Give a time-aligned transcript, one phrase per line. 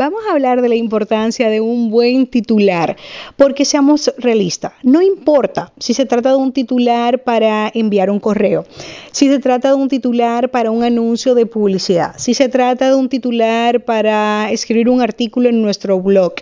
[0.00, 2.96] Vamos a hablar de la importancia de un buen titular,
[3.36, 8.64] porque seamos realistas, no importa si se trata de un titular para enviar un correo,
[9.12, 12.94] si se trata de un titular para un anuncio de publicidad, si se trata de
[12.94, 16.32] un titular para escribir un artículo en nuestro blog,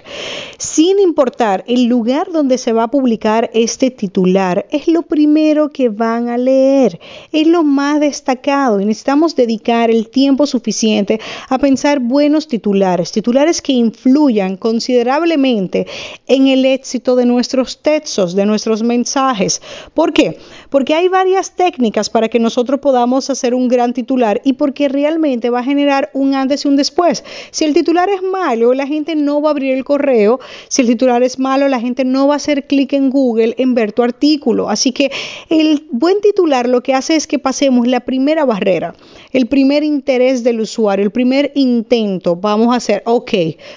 [0.56, 5.88] sin importar el lugar donde se va a publicar este titular, es lo primero que
[5.88, 7.00] van a leer,
[7.32, 13.47] es lo más destacado y necesitamos dedicar el tiempo suficiente a pensar buenos titulares, titulares
[13.62, 15.86] que influyan considerablemente
[16.26, 19.62] en el éxito de nuestros textos, de nuestros mensajes.
[19.94, 20.38] ¿Por qué?
[20.70, 25.50] Porque hay varias técnicas para que nosotros podamos hacer un gran titular y porque realmente
[25.50, 27.24] va a generar un antes y un después.
[27.50, 30.40] Si el titular es malo, la gente no va a abrir el correo.
[30.68, 33.74] Si el titular es malo, la gente no va a hacer clic en Google en
[33.74, 34.68] ver tu artículo.
[34.68, 35.10] Así que
[35.48, 38.94] el buen titular lo que hace es que pasemos la primera barrera,
[39.32, 42.36] el primer interés del usuario, el primer intento.
[42.36, 43.32] Vamos a hacer, ok,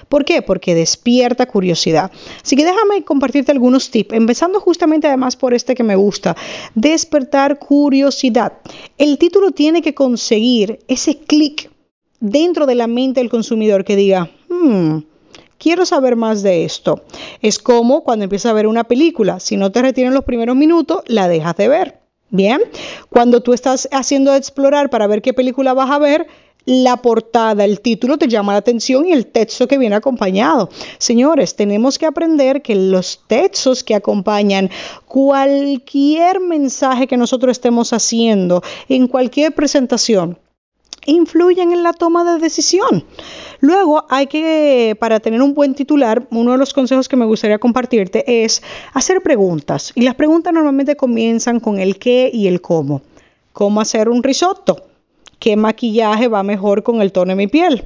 [0.09, 0.41] ¿Por qué?
[0.41, 2.11] Porque despierta curiosidad.
[2.43, 6.35] Así que déjame compartirte algunos tips, empezando justamente además por este que me gusta,
[6.75, 8.53] despertar curiosidad.
[8.97, 11.71] El título tiene que conseguir ese clic
[12.19, 14.99] dentro de la mente del consumidor que diga, hmm,
[15.57, 17.03] quiero saber más de esto.
[17.41, 21.01] Es como cuando empiezas a ver una película, si no te retienen los primeros minutos,
[21.07, 22.01] la dejas de ver.
[22.33, 22.61] Bien,
[23.09, 26.27] cuando tú estás haciendo explorar para ver qué película vas a ver,
[26.65, 30.69] la portada, el título te llama la atención y el texto que viene acompañado.
[30.97, 34.69] Señores, tenemos que aprender que los textos que acompañan
[35.05, 40.37] cualquier mensaje que nosotros estemos haciendo en cualquier presentación
[41.05, 43.05] influyen en la toma de decisión.
[43.59, 47.57] Luego hay que, para tener un buen titular, uno de los consejos que me gustaría
[47.57, 48.61] compartirte es
[48.93, 49.91] hacer preguntas.
[49.95, 53.01] Y las preguntas normalmente comienzan con el qué y el cómo.
[53.51, 54.90] ¿Cómo hacer un risotto?
[55.41, 57.83] Qué maquillaje va mejor con el tono de mi piel,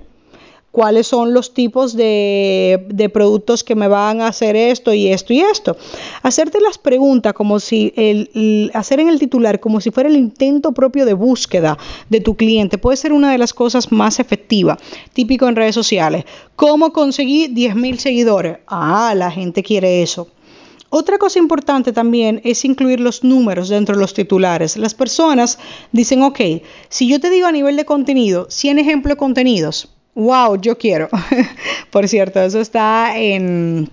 [0.71, 5.39] cuáles son los tipos de, productos que me van a hacer esto y esto y
[5.39, 5.77] esto.
[6.21, 10.73] Hacerte las preguntas como si el, hacer en el titular como si fuera el intento
[10.73, 11.77] propio de búsqueda
[12.09, 14.77] de tu cliente puede ser una de las cosas más efectivas,
[15.13, 16.25] típico en redes sociales.
[16.57, 18.57] ¿Cómo conseguí 10.000 seguidores?
[18.67, 20.27] Ah, la gente quiere eso.
[20.97, 24.78] Otra cosa importante también es incluir los números dentro de los titulares.
[24.78, 25.59] Las personas
[25.91, 26.39] dicen, ok,
[26.88, 31.09] si yo te digo a nivel de contenido, 100 ejemplos de contenidos, wow, yo quiero.
[31.91, 33.89] Por cierto, eso está en,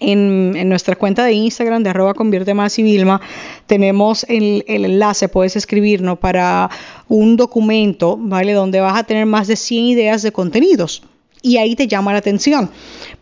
[0.00, 3.20] en, nuestra cuenta de Instagram de arroba convierte más y Vilma.
[3.66, 6.70] Tenemos el, el, enlace, puedes escribirnos para
[7.06, 8.54] un documento, ¿vale?
[8.54, 11.02] Donde vas a tener más de 100 ideas de contenidos
[11.42, 12.70] y ahí te llama la atención.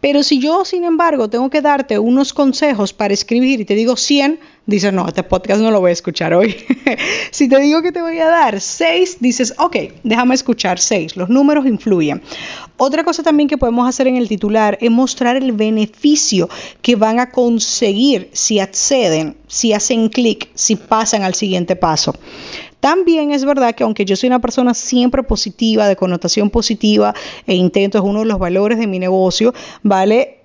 [0.01, 3.97] Pero si yo, sin embargo, tengo que darte unos consejos para escribir y te digo
[3.97, 6.55] 100, dices, no, este podcast no lo voy a escuchar hoy.
[7.31, 11.17] si te digo que te voy a dar 6, dices, ok, déjame escuchar 6.
[11.17, 12.23] Los números influyen.
[12.77, 16.49] Otra cosa también que podemos hacer en el titular es mostrar el beneficio
[16.81, 22.15] que van a conseguir si acceden, si hacen clic, si pasan al siguiente paso.
[22.81, 27.15] También es verdad que aunque yo soy una persona siempre positiva, de connotación positiva
[27.47, 29.53] e intento, es uno de los valores de mi negocio,
[29.83, 30.41] ¿vale?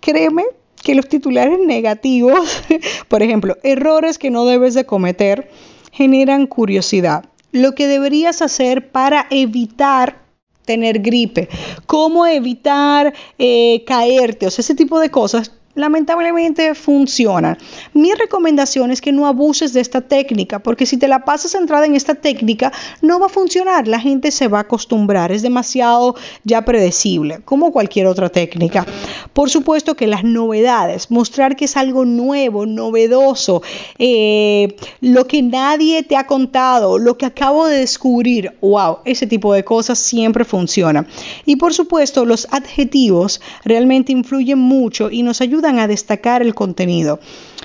[0.00, 0.44] Créeme
[0.82, 2.62] que los titulares negativos,
[3.08, 5.50] por ejemplo, errores que no debes de cometer,
[5.92, 7.24] generan curiosidad.
[7.52, 10.26] Lo que deberías hacer para evitar
[10.66, 11.48] tener gripe,
[11.86, 17.56] cómo evitar eh, caerte, o sea, ese tipo de cosas lamentablemente funcionan.
[17.94, 21.86] Mi recomendación es que no abuses de esta técnica, porque si te la pasas centrada
[21.86, 22.72] en esta técnica,
[23.02, 27.70] no va a funcionar, la gente se va a acostumbrar, es demasiado ya predecible, como
[27.70, 28.84] cualquier otra técnica.
[29.36, 33.62] Por supuesto que las novedades, mostrar que es algo nuevo, novedoso,
[33.98, 39.52] eh, lo que nadie te ha contado, lo que acabo de descubrir, wow, ese tipo
[39.52, 41.06] de cosas siempre funciona.
[41.44, 47.20] Y por supuesto, los adjetivos realmente influyen mucho y nos ayudan a destacar el contenido.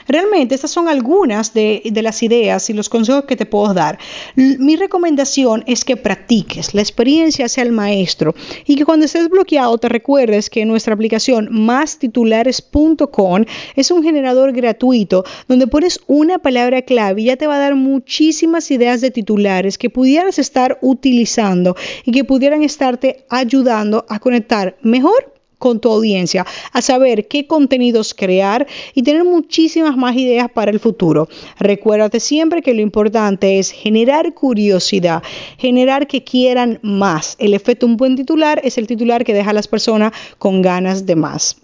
[0.07, 3.97] Realmente estas son algunas de, las ideas y los consejos que te puedo dar.
[4.35, 8.35] mi recomendación es que practiques, la experiencia sea el maestro
[8.65, 15.23] y que cuando estés bloqueado te recuerdes que nuestra aplicación mástitulares.com es un generador gratuito
[15.47, 19.77] donde pones una palabra clave y ya te va a dar muchísimas ideas de titulares
[19.77, 21.75] que pudieras estar utilizando
[22.05, 28.15] y que pudieran estarte ayudando a conectar mejor con tu audiencia, a saber qué contenidos
[28.15, 31.29] crear y tener muchísimas más ideas para el futuro.
[31.59, 35.21] Recuérdate siempre que lo importante es generar curiosidad,
[35.59, 37.35] generar que quieran más.
[37.37, 41.05] El efecto un buen titular es el titular que deja a las personas con ganas
[41.05, 41.57] de más.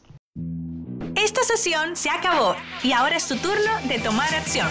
[1.15, 4.67] Esta sesión se acabó y ahora es tu turno de tomar acción.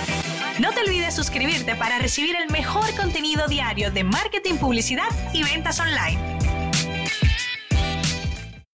[0.60, 5.80] No te olvides suscribirte para recibir el mejor contenido diario de marketing, publicidad y ventas
[5.80, 6.55] online.